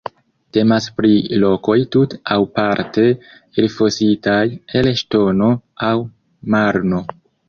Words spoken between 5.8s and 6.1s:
aŭ